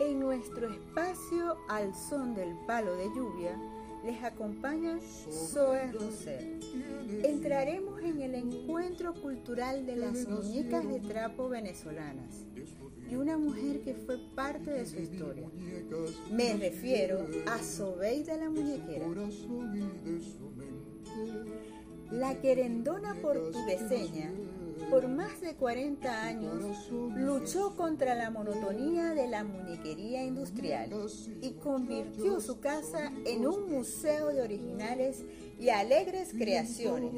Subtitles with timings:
[0.00, 3.58] En nuestro espacio al son del palo de lluvia
[4.04, 6.60] les acompaña Zoe Rosel.
[7.24, 12.46] Entraremos en el encuentro cultural de las muñecas de trapo venezolanas
[13.10, 15.48] y una mujer que fue parte de su historia.
[16.30, 19.06] Me refiero a Sobeida la muñequera.
[22.12, 24.30] La querendona portugueseña,
[24.90, 30.90] por más de 40 años, luchó contra la monotonía de la muñequería industrial
[31.42, 35.24] y convirtió su casa en un museo de originales
[35.58, 37.12] y alegres creaciones.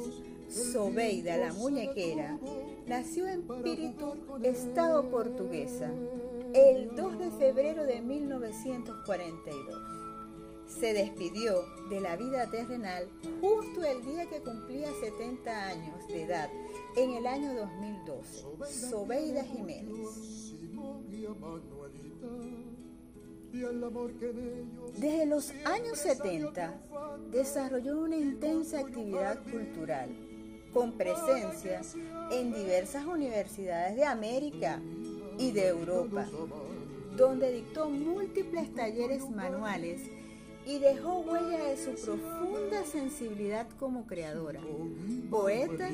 [0.49, 2.38] Sobeida la muñequera
[2.87, 5.91] nació en Piritu, estado portuguesa,
[6.52, 10.01] el 2 de febrero de 1942
[10.79, 13.09] se despidió de la vida terrenal
[13.41, 16.51] justo el día que cumplía 70 años de edad,
[16.96, 18.45] en el año 2012,
[18.88, 20.54] Sobeida Jiménez.
[24.96, 26.80] Desde los años 70
[27.32, 30.10] desarrolló una intensa actividad cultural,
[30.73, 31.80] con presencia
[32.30, 34.80] en diversas universidades de América
[35.37, 36.29] y de Europa,
[37.16, 40.01] donde dictó múltiples talleres manuales
[40.66, 44.61] y dejó huella de su profunda sensibilidad como creadora,
[45.30, 45.89] poeta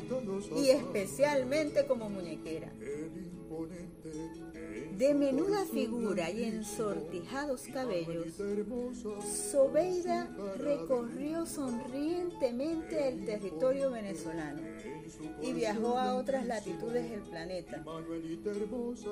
[0.57, 2.71] y especialmente como muñequera.
[4.99, 8.29] De menuda figura y ensortijados cabellos,
[9.51, 14.63] Sobeida recorrió sonrientemente el territorio venezolano
[15.43, 17.85] y viajó a otras latitudes del planeta,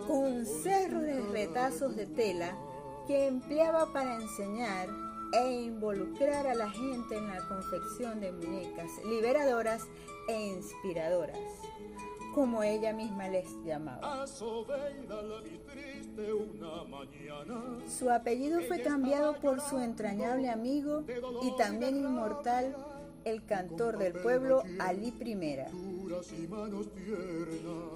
[0.07, 2.57] con cerros de retazos de tela
[3.07, 4.89] que empleaba para enseñar
[5.35, 9.83] e involucrar a la gente en la confección de muñecas liberadoras
[10.29, 11.39] e inspiradoras,
[12.35, 14.27] como ella misma les llamaba.
[17.89, 21.03] Su apellido fue cambiado por su entrañable amigo
[21.43, 22.77] y también inmortal,
[23.25, 25.59] el cantor del pueblo Ali I,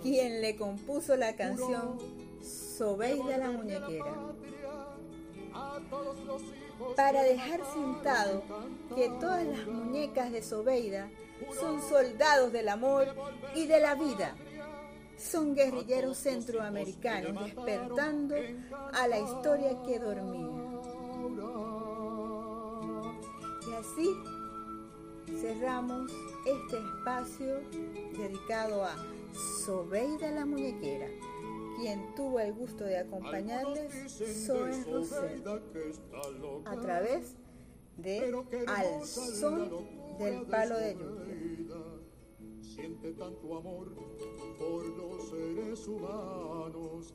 [0.02, 1.98] quien le compuso la canción
[2.40, 4.14] Sobeida la muñequera
[6.96, 8.42] para dejar sentado
[8.94, 11.08] que todas las muñecas de Sobeida
[11.58, 13.06] son soldados del amor
[13.54, 14.34] y de la vida.
[15.16, 18.36] Son guerrilleros centroamericanos despertando
[18.92, 20.48] a la historia que dormía.
[23.68, 24.16] Y así
[25.40, 26.10] cerramos
[26.46, 27.60] este espacio
[28.16, 28.94] dedicado a
[29.64, 31.06] Sobeida la muñequera
[31.78, 34.12] quien tuvo el gusto de acompañarles
[34.46, 35.42] Zoe Russell
[36.64, 37.36] a través
[37.96, 38.32] de
[38.66, 39.70] Al son
[40.18, 41.76] del palo de lluvia.
[42.60, 43.92] Siente tanto amor
[44.58, 47.14] por los seres humanos